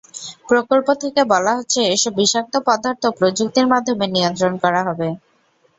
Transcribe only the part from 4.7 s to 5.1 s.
হবে।